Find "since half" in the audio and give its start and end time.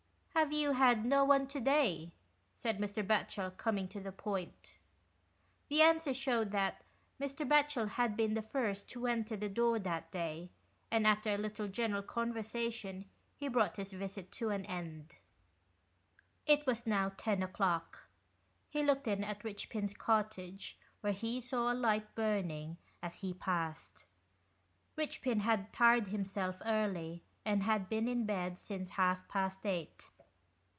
28.57-29.27